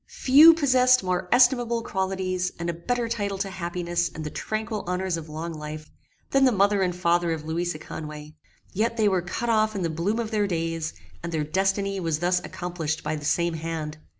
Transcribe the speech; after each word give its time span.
Few 0.07 0.55
possessed 0.55 1.03
more 1.03 1.29
estimable 1.31 1.83
qualities, 1.83 2.51
and 2.57 2.71
a 2.71 2.73
better 2.73 3.07
title 3.07 3.37
to 3.37 3.51
happiness 3.51 4.09
and 4.09 4.23
the 4.23 4.31
tranquil 4.31 4.83
honors 4.87 5.15
of 5.15 5.29
long 5.29 5.53
life, 5.53 5.91
than 6.31 6.43
the 6.43 6.51
mother 6.51 6.81
and 6.81 6.95
father 6.95 7.31
of 7.33 7.45
Louisa 7.45 7.77
Conway: 7.77 8.33
yet 8.73 8.97
they 8.97 9.07
were 9.07 9.21
cut 9.21 9.47
off 9.49 9.75
in 9.75 9.83
the 9.83 9.91
bloom 9.91 10.17
of 10.17 10.31
their 10.31 10.47
days; 10.47 10.95
and 11.21 11.31
their 11.31 11.43
destiny 11.43 11.99
was 11.99 12.17
thus 12.17 12.39
accomplished 12.39 13.03
by 13.03 13.15
the 13.15 13.25
same 13.25 13.53
hand. 13.53 13.99